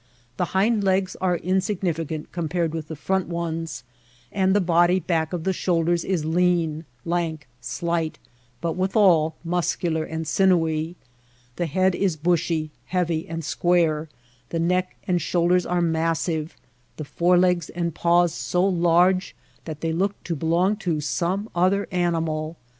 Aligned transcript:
The 0.37 0.45
hind 0.57 0.83
legs 0.83 1.15
are 1.17 1.35
in 1.35 1.61
significant 1.61 2.31
compared 2.31 2.73
with 2.73 2.87
the 2.87 2.95
front 2.95 3.27
ones, 3.27 3.83
and 4.31 4.55
the 4.55 4.59
body 4.59 4.99
back 4.99 5.31
of 5.31 5.43
the 5.43 5.53
shoulders 5.53 6.03
is 6.03 6.25
lean, 6.25 6.85
lank, 7.05 7.47
slight, 7.61 8.17
but 8.61 8.75
withal 8.75 9.35
muscular 9.43 10.03
and 10.03 10.25
sinewy. 10.25 10.95
The 11.57 11.67
head 11.67 11.93
is 11.93 12.15
bushy, 12.17 12.71
heavy, 12.87 13.27
and 13.29 13.45
square, 13.45 14.09
the 14.49 14.57
neck 14.57 14.95
and 15.07 15.21
shoulders 15.21 15.67
are 15.67 15.81
massive, 15.83 16.57
the 16.97 17.05
forelegs 17.05 17.69
and 17.69 17.93
paws 17.93 18.33
so 18.33 18.65
large 18.65 19.35
that 19.65 19.81
they 19.81 19.93
look 19.93 20.23
to 20.23 20.35
belong 20.35 20.77
to 20.77 20.99
some 20.99 21.47
other 21.53 21.87
an 21.91 22.13
imal. 22.13 22.55